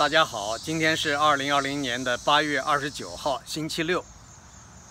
[0.00, 4.02] 大家好，今天是二零二零年的八月二十九号，星期六。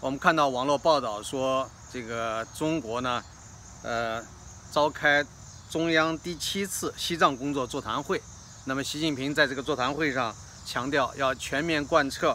[0.00, 3.22] 我们看到网络报道说，这个中国呢，
[3.82, 4.24] 呃，
[4.72, 5.22] 召开
[5.70, 8.22] 中央第七次西藏工作座谈会。
[8.64, 10.34] 那么，习近平在这个座谈会上
[10.64, 12.34] 强调，要全面贯彻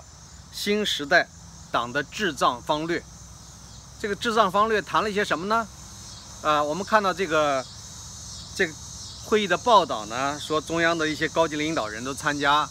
[0.52, 1.28] 新时代
[1.72, 3.02] 党的治藏方略。
[4.00, 5.68] 这个治藏方略谈了一些什么呢？
[6.44, 7.66] 啊，我们看到这个
[8.56, 8.74] 这个。
[9.30, 12.68] 会议的报道呢，说中央的一些高级领导人都参加，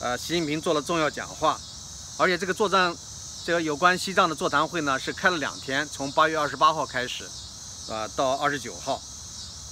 [0.00, 1.56] 呃，习近平做了重要讲话，
[2.18, 2.92] 而且这个作战，
[3.46, 7.22] 这个有关西藏的座谈会呢是开了两天，从八月二十八号开始，
[7.88, 9.00] 啊，到二十九号。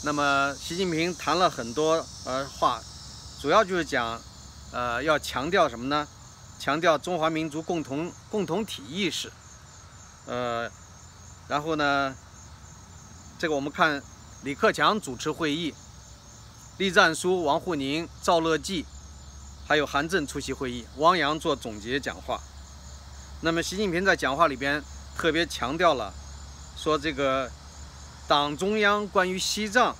[0.04, 2.80] 那么习近平谈了很多呃话，
[3.42, 4.20] 主要就是讲，
[4.70, 6.06] 呃，要强调什么呢？
[6.60, 9.32] 强调中华民族共同共同体意识，
[10.26, 10.70] 呃，
[11.48, 12.14] 然后呢，
[13.36, 14.00] 这个我们看
[14.44, 15.74] 李克强主持会议。
[16.80, 18.86] 栗战书、王沪宁、赵乐际，
[19.68, 22.40] 还有韩正出席会议，汪洋做总结讲话。
[23.42, 24.82] 那么，习近平在讲话里边
[25.14, 26.10] 特别强调了，
[26.78, 27.50] 说这个
[28.26, 29.94] 党中央关于西藏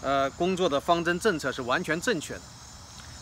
[0.00, 2.40] 呃工作的方针政策是完全正确的。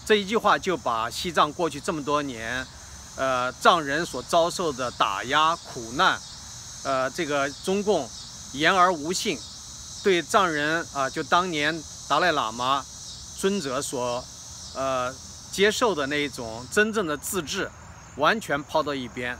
[0.06, 2.64] 这一句话就把西藏过去这么多年
[3.16, 6.16] 呃藏人所遭受的打压苦难，
[6.84, 8.08] 呃这个中共
[8.52, 9.36] 言而无信，
[10.04, 11.82] 对藏人啊就当年。
[12.12, 12.84] 达赖喇嘛
[13.38, 14.22] 尊者所
[14.74, 15.10] 呃
[15.50, 17.70] 接受的那一种真正的自治，
[18.18, 19.38] 完全抛到一边。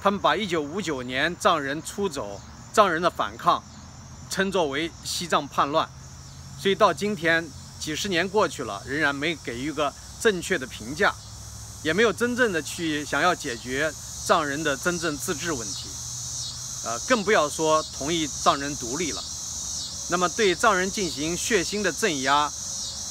[0.00, 2.40] 他们把1959年藏人出走、
[2.72, 3.60] 藏人的反抗
[4.30, 5.88] 称作为西藏叛乱，
[6.56, 7.44] 所以到今天
[7.80, 11.12] 几十年过去了，仍然没给予一个正确的评价，
[11.82, 13.92] 也没有真正的去想要解决
[14.24, 15.88] 藏人的真正自治问题，
[16.84, 19.20] 呃，更不要说同意藏人独立了。
[20.10, 22.50] 那么对藏人进行血腥的镇压，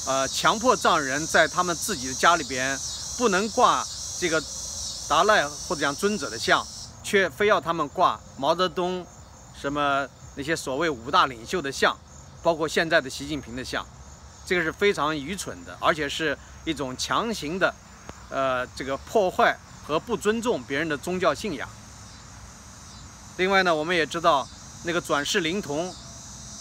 [0.05, 2.77] 呃，强迫藏人在他们自己的家里边
[3.17, 3.83] 不能挂
[4.19, 4.41] 这个
[5.09, 6.66] 达赖或者讲尊者的像，
[7.03, 9.05] 却非要他们挂毛泽东、
[9.59, 11.98] 什么那些所谓五大领袖的像，
[12.43, 13.83] 包括现在的习近平的像，
[14.45, 17.73] 这个是非常愚蠢的，而且是一种强行的，
[18.30, 21.67] 呃，这个破坏和不尊重别人的宗教信仰。
[23.37, 24.48] 另外呢，我们也知道
[24.83, 25.92] 那个转世灵童。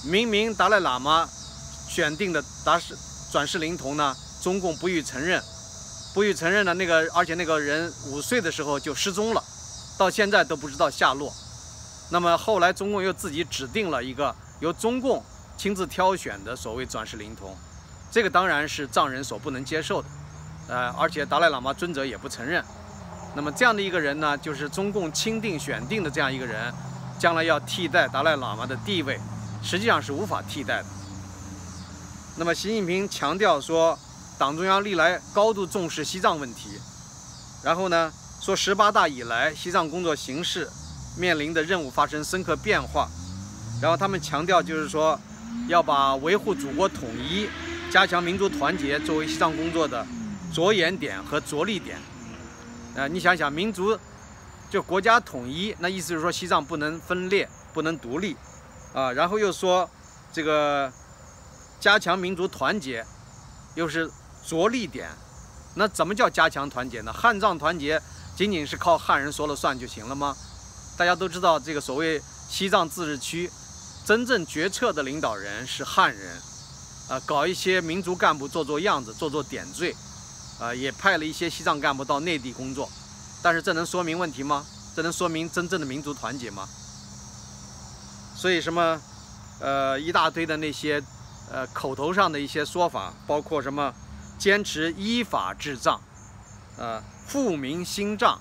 [0.04, 1.28] 明明达赖喇嘛
[1.88, 2.96] 选定的达世
[3.30, 5.40] 转世灵童呢，中共不予承认，
[6.12, 9.42] 不予承认的那个，而且那个人五岁的时候就失踪了，
[9.96, 11.32] 到现在都不知道下落。
[12.10, 15.22] 那么后来中共又自己指定了一个由中共
[15.56, 17.56] 亲自挑选的所谓转世灵童，
[18.10, 20.08] 这个当然是藏人所不能接受的，
[20.68, 22.64] 呃，而且达赖喇嘛尊者也不承认。
[23.34, 26.74] 那么这样的一个人呢，就是中共钦定选定的这样一个人，
[27.20, 29.18] 将来要替代达赖喇嘛的地位。
[29.62, 30.86] 实际上是无法替代的。
[32.36, 33.98] 那么，习近平强调说，
[34.38, 36.70] 党中央历来高度重视西藏问题。
[37.62, 40.68] 然后呢，说十八大以来，西藏工作形势
[41.16, 43.08] 面临的任务发生深刻变化。
[43.80, 45.18] 然后他们强调，就是说，
[45.68, 47.48] 要把维护祖国统一、
[47.90, 50.06] 加强民族团结作为西藏工作的
[50.52, 51.98] 着眼点和着力点。
[52.94, 53.96] 呃，你想想，民族
[54.70, 58.36] 就国家统一，那意思就是说，西藏不能分裂，不能独立。
[58.92, 59.88] 啊，然后又说，
[60.32, 60.92] 这个
[61.80, 63.04] 加强民族团结，
[63.74, 64.10] 又是
[64.46, 65.08] 着力点。
[65.74, 67.12] 那怎么叫加强团结呢？
[67.12, 68.00] 汉藏团结
[68.36, 70.36] 仅仅是靠汉人说了算就行了吗？
[70.98, 72.20] 大家都知道，这个所谓
[72.50, 73.50] 西藏自治区，
[74.04, 76.36] 真正决策的领导人是汉人。
[77.08, 79.96] 啊，搞一些民族干部做做样子，做做点缀。
[80.60, 82.88] 啊，也派了一些西藏干部到内地工作。
[83.42, 84.64] 但是这能说明问题吗？
[84.94, 86.68] 这能说明真正的民族团结吗？
[88.42, 89.00] 所以什么，
[89.60, 91.00] 呃，一大堆的那些，
[91.48, 93.94] 呃，口头上的一些说法，包括什么，
[94.36, 96.00] 坚持依法治藏，
[96.76, 98.40] 呃，富民兴藏，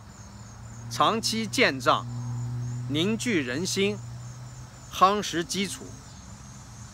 [0.90, 2.04] 长期建藏，
[2.90, 3.96] 凝聚人心，
[4.92, 5.86] 夯实基础，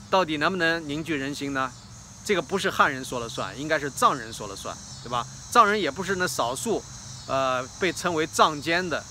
[0.10, 1.72] 到底能不能凝聚人心呢？
[2.26, 5.26] 这个不是汉人说了算，应该是藏人说了算，对吧？
[5.50, 6.84] 藏人也不是那少数，
[7.30, 9.02] 呃，被称为藏奸的，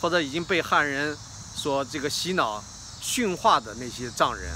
[0.00, 1.16] 或者已经被汉人
[1.56, 2.62] 所这个洗脑。
[3.00, 4.52] 驯化的那些藏人，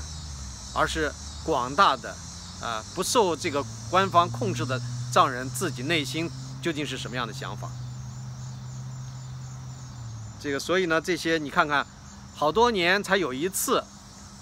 [0.74, 1.12] 而是
[1.44, 2.14] 广大的，
[2.60, 4.80] 啊，不受这个官方控制的
[5.12, 6.30] 藏人自己内心
[6.62, 7.68] 究竟是什么样的想法？
[10.40, 11.86] 这个，所以呢，这些你看看，
[12.34, 13.82] 好多年才有一次，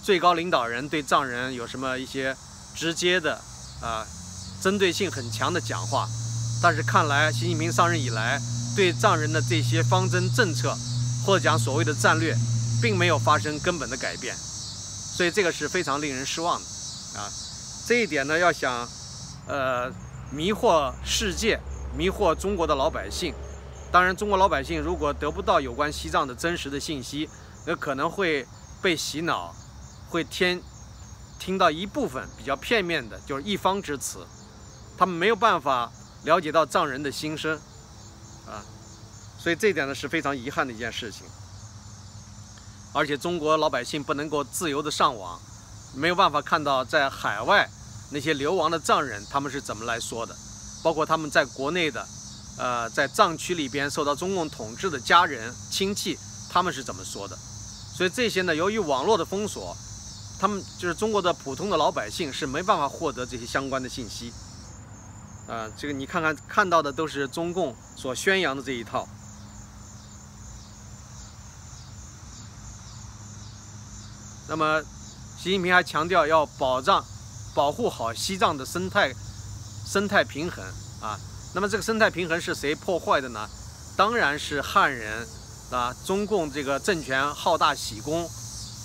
[0.03, 2.37] 最高领导人对藏人有什么一些
[2.75, 3.41] 直接的，
[3.81, 4.05] 啊，
[4.61, 6.09] 针对性很强的讲话。
[6.61, 8.41] 但是看来，习近平上任以来，
[8.75, 10.77] 对藏人的这些方针政策，
[11.25, 12.37] 或者讲所谓的战略。
[12.83, 16.67] 并没有发生根本的改变，所以这个是非常令人失望的
[17.17, 17.31] 啊！
[17.87, 18.89] 这一点呢，要想
[19.47, 19.89] 呃
[20.33, 21.61] 迷惑世界
[21.97, 23.33] 迷惑中国的老百姓。
[23.93, 27.29] 当然，中国老百姓如果得不到有关西藏的真实的信息，
[27.67, 28.45] 那可能会
[28.83, 29.55] 被洗脑，
[30.09, 30.61] 会听
[31.39, 34.27] 听到一部分比较片面的，就是一方之词，
[34.99, 35.93] 他们没有办法
[36.25, 37.57] 了解到藏人的心声，
[38.49, 38.65] 啊，
[39.39, 41.25] 所以这一点呢是非常遗憾的一件事情。
[42.93, 45.41] 而且中国老百姓不能够自由的上网，
[45.95, 47.69] 没有办法看到在海外
[48.11, 50.37] 那些流亡的藏人他们是怎么来说的，
[50.83, 52.07] 包括他们在国内的。
[52.59, 56.19] 呃，在藏区里边受到中共统治的家人亲戚，
[56.51, 57.35] 他们是怎么说的？
[57.97, 59.75] 所以这些呢，由于网络的封锁，
[60.39, 64.35] 他们就是中国的普通的老百姓是没办法获得这些相关的信息。
[65.49, 69.09] 啊，这个你看看看到的都是中共所宣扬的这一套。
[74.49, 74.83] 那么，
[75.43, 77.05] 习近平还强调要保障、
[77.55, 79.13] 保护好西藏的生态
[79.87, 80.65] 生态平衡
[81.01, 81.19] 啊。
[81.55, 83.49] 那么这个生态平衡是谁破坏的呢？
[83.97, 85.29] 当然是汉人
[85.71, 85.95] 啊！
[86.05, 88.29] 中共这个政权好大喜功，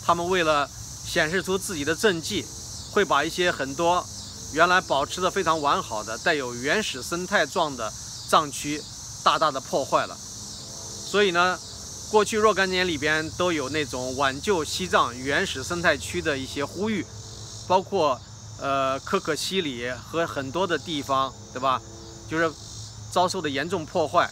[0.05, 2.45] 他们为了显示出自己的政绩，
[2.91, 4.05] 会把一些很多
[4.53, 7.91] 原来保持的非常完好的、带有原始生态状的
[8.29, 8.83] 藏区，
[9.23, 10.15] 大大的破坏了。
[10.15, 11.57] 所以呢，
[12.09, 17.05] 过去若干年里边都有那种挽救西藏原始生态区的一些呼吁，
[17.67, 18.19] 包括
[18.61, 21.81] 呃可可西里和很多的地方，对吧？
[22.29, 22.51] 就是
[23.11, 24.29] 遭受的严重破坏，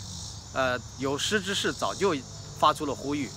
[0.54, 2.16] 呃，有识之士早就
[2.58, 3.30] 发出了呼吁。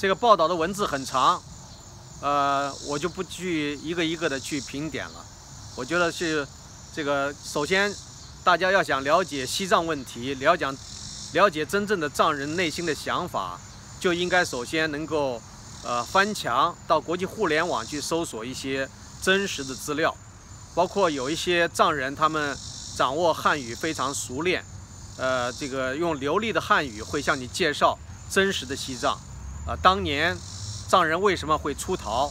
[0.00, 1.42] 这个报道的文字很长，
[2.20, 5.24] 呃，我就不去一个一个的去评点了。
[5.76, 6.46] 我觉得是
[6.94, 7.94] 这个，首先
[8.42, 10.66] 大家要想了解西藏问题，了解
[11.32, 13.58] 了解真正的藏人内心的想法。
[14.00, 15.42] 就应该首先能够，
[15.82, 18.88] 呃，翻墙到国际互联网去搜索一些
[19.20, 20.16] 真实的资料，
[20.72, 22.56] 包括有一些藏人他们
[22.96, 24.64] 掌握汉语非常熟练，
[25.16, 27.98] 呃，这个用流利的汉语会向你介绍
[28.30, 29.18] 真实的西藏，
[29.66, 30.36] 啊，当年
[30.88, 32.30] 藏人为什么会出逃，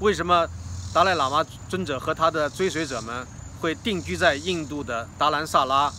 [0.00, 0.46] 为什么
[0.92, 3.26] 达赖喇嘛尊者和他的追随者们
[3.62, 5.90] 会定居在印度的达兰萨拉，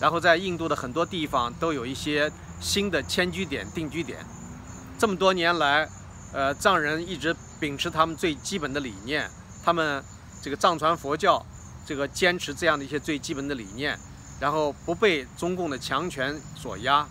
[0.00, 4.24] 然后在印度的很多地方都有一些新的迁居点、定居点。
[4.98, 5.86] 这么多年来，
[6.32, 9.28] 呃，藏人一直秉持他们最基本的理念，
[9.62, 10.02] 他们
[10.42, 11.44] 这个藏传佛教，
[11.84, 13.98] 这个坚持这样的一些最基本的理念，
[14.40, 17.06] 然后不被中共的强权所压，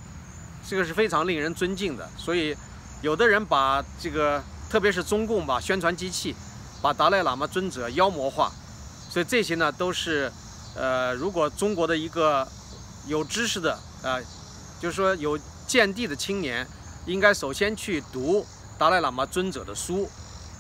[0.68, 2.10] 这个是非常令人尊敬的。
[2.18, 2.56] 所以，
[3.02, 6.36] 有的人把这个，特别是中共吧，宣传机器，
[6.82, 8.52] 把达赖喇嘛尊者妖魔化，
[9.10, 10.32] 所以这些呢，都是，
[10.76, 12.48] 呃，如果中国的一个
[13.08, 14.22] 有知识的，呃，
[14.80, 16.68] 就是说有见地的青年。
[17.06, 18.46] 应该首先去读
[18.78, 20.08] 达赖喇嘛尊者的书，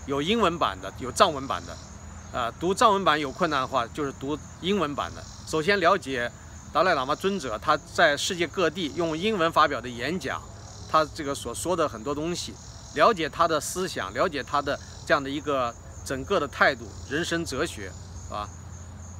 [0.07, 5.21] 有英文版的，有藏文版的，啊，读藏文版有困难的话，就是读英文版的。
[5.45, 6.31] 首先了解
[6.74, 10.41] 达赖喇嘛尊者他在世界各地用英文发表的演讲，
[10.91, 12.53] 他这个所说的很多东西，
[12.95, 15.74] 了解他的思想，了解他的这样的一个
[16.06, 17.91] 整个的态度、人生哲学，
[18.31, 18.47] 啊，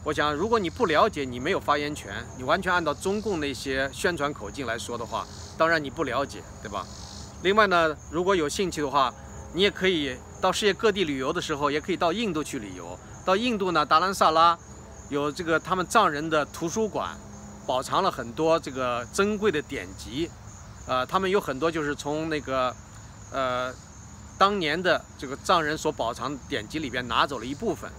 [0.04, 5.26] 我想如果你不了解，你没有发言权，你完全按照中共那些宣传口径来说的话，
[5.58, 6.86] 当然你不了解，对吧？
[7.44, 9.14] 另外呢，如果有兴趣的话，
[9.54, 12.98] 你也可以到世界各地旅游的时候，也可以到印度去旅游。
[13.26, 14.58] 到印度呢，达兰萨拉
[15.10, 17.16] 有这个他们藏人的图书馆，
[17.68, 20.30] 保藏了很多这个珍贵的典籍。
[20.90, 22.76] 呃，他们有很多就是从那个
[23.32, 23.72] 呃
[24.40, 27.90] 当年的这个藏人所保藏典籍里边拿走了一部分。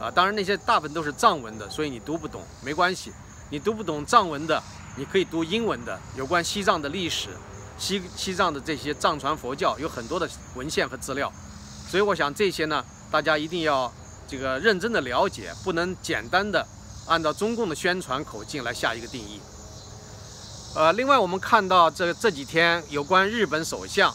[0.00, 3.12] 啊，当然那些大部分都是藏文的，所以你读不懂没关系。
[3.50, 4.62] 你读不懂藏文的，
[4.96, 7.30] 你可以读英文的，有关西藏的历史。
[7.78, 11.32] 西西藏的这些藏传佛教有很多的文献和资料，
[11.88, 13.92] 所以我想这些呢，大家一定要
[14.28, 16.66] 这个认真的了解，不能简单的
[17.06, 19.40] 按照中共的宣传口径来下一个定义。
[20.76, 24.14] 呃，另外我们看到这这几天有关日本首相，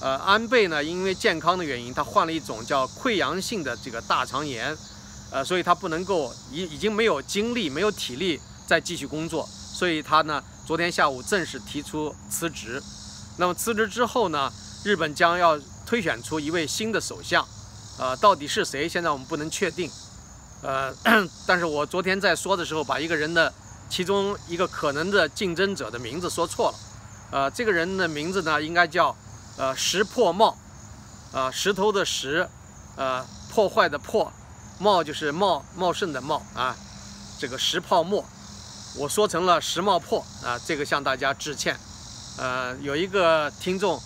[0.00, 4.74] 呃，安倍呢，因为健康的原因，他患了一种叫溃疡性的这个大肠炎，
[5.30, 12.82] 呃，所以他不能够已已经没有精力、没有体力再继续工作，所以他呢，昨天下午正式提出辞职。
[13.36, 14.50] 那么辞职之后呢？
[14.84, 17.46] 日本将要推选出一位新的首相，
[17.98, 18.88] 呃，到底是谁？
[18.88, 19.90] 现在我们不能确定。
[20.62, 20.90] 呃，
[21.46, 23.52] 但是我昨天在说的时候，把一个人的
[23.88, 26.78] 其中一个可能的竞争者的名字说错了。
[27.30, 29.14] 呃，这个人的名字呢，应该叫
[29.56, 30.56] 呃石破茂，
[31.32, 32.48] 啊，石头的石，
[32.96, 34.32] 呃，破坏的破，
[34.78, 36.76] 茂就是茂茂盛的茂啊，
[37.38, 38.24] 这个石泡沫，
[38.96, 41.78] 我说成了石茂破啊，这个向大家致歉。
[42.38, 44.00] 呃，有一个听众，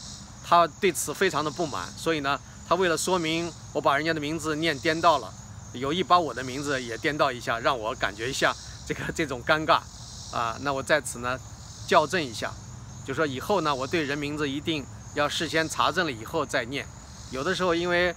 [0.45, 5.33] 他对此非常的不满，所以呢，他为了说明我把人家的名字念颠倒了，
[5.75, 9.81] 有意把我的名字也颠倒一下，让我感觉一下 这个这种尴尬
[10.33, 10.57] 啊。
[10.61, 11.39] 那我在此呢
[11.87, 12.53] 校正一下，
[13.05, 14.85] 就说以后呢，我对人名字一定
[15.15, 16.87] 要事先查证了以后再念。
[17.31, 18.15] 有的时候因为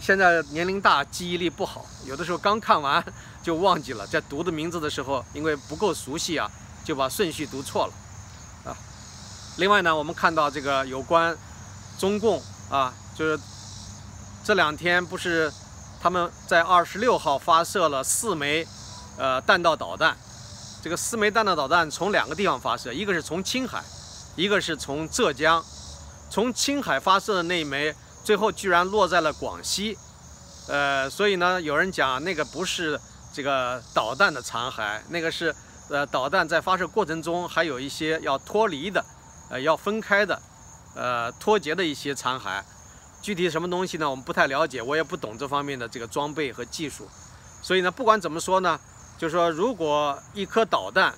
[0.00, 3.04] 现在年龄大，记忆力不好，有的时候刚看完
[3.42, 6.50] 就忘记了，在读的名字的时候，因为不够熟悉啊，
[6.84, 7.92] 就把顺序读错了
[8.64, 8.76] 啊。
[9.58, 11.36] 另外呢，我们看到这个有关
[11.98, 13.38] 中共啊，就是
[14.42, 15.52] 这两天不是
[16.00, 18.66] 他们在二十六号发射了四枚
[19.16, 20.16] 呃弹道导弹，
[20.82, 23.82] 这个四枚弹道导弹从两个地方发射，一个是从青海，
[24.36, 25.64] 一个是从浙江，
[26.30, 27.94] 从青海发射的那一枚。
[28.24, 29.98] 最后居然落在了广西，
[30.68, 32.96] 呃，所以呢，有人讲那个不是
[33.32, 35.52] 这个导弹的残骸，那个是
[35.90, 39.04] 呃导弹在发射过程中还有一些要脱离的，
[39.50, 40.40] 呃要分开的，
[40.94, 42.62] 呃脱节的一些残骸。
[43.20, 44.08] 具体什么东西呢？
[44.08, 47.08] 我们不太了解，我也不懂这方面的这个装备和技术。
[47.60, 48.78] 所以呢，不管怎么说呢，
[49.22, 51.14] 就是说如果一颗导弹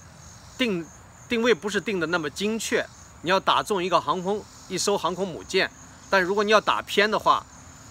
[0.58, 0.87] 定
[1.26, 2.84] 定位不是定的那么精确，
[3.23, 5.70] 你要打中一个航空一艘航空母舰。
[6.11, 7.42] 但如果你要打偏的话，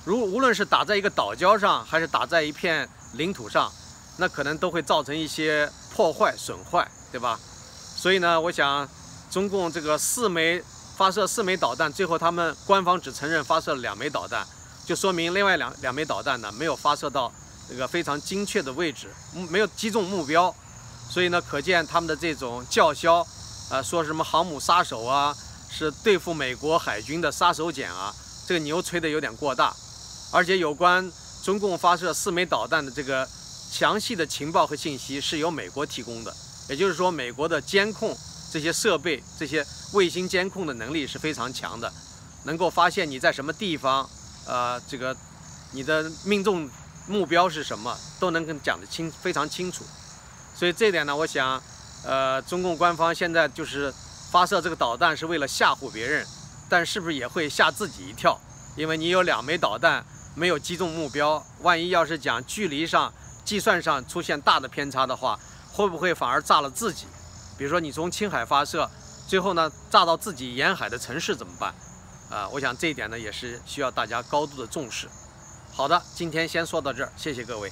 [0.05, 3.71] 如无论是打在一个岛礁上，还是打在一片领土上，
[4.17, 7.39] 那可能都会造成一些破坏损坏，对吧？
[7.95, 8.87] 所以呢，我想，
[9.31, 10.63] 中共这个四枚
[10.95, 14.45] 发射四枚导弹，最后他们官方只承认发射了两枚导弹，
[14.85, 17.33] 就说明另外两两枚导弹呢没有发射到
[17.69, 19.07] 这个非常精确的位置，
[19.49, 20.53] 没有击中目标。
[21.09, 23.25] 所以呢，可见他们的这种叫嚣，
[23.69, 25.35] 啊，说什么航母杀手啊。
[25.75, 28.13] 是对付美国海军的杀手锏啊！
[28.45, 29.75] 这个牛吹的有点过大，
[30.31, 33.27] 而且有关中共发射四枚导弹的这个
[33.71, 36.31] 详细的情报和信息是由美国提供的，
[36.69, 38.15] 也就是说，美国的监控
[38.51, 41.91] 这些设备、这些卫星监控的能力是非常强的，
[42.43, 44.07] 能够发现你在什么地方，
[44.45, 45.17] 呃，这个
[45.71, 46.69] 你的命中
[47.07, 49.83] 目标是什么，都能跟讲得清非常清楚。
[50.55, 51.61] 所以这一点呢，我想，
[52.03, 53.93] 呃，中共官方现在就是。
[54.33, 56.25] 发射这个导弹是为了吓唬别人，
[56.67, 58.35] 但是不是也会吓自己一跳？
[58.75, 63.13] 因为你有两枚导弹没有击中目标，万一要是讲距离上、
[63.45, 65.39] 计算上出现大的偏差的话，
[65.71, 67.05] 会不会反而炸了自己？
[67.59, 68.89] 比如说你从青海发射，
[69.27, 71.71] 最后呢炸到自己沿海的城市怎么办？
[72.31, 75.07] 啊，我想这一点呢也是需要大家高度的重视。
[75.75, 77.71] 好的，今天先说到这儿，谢谢各位。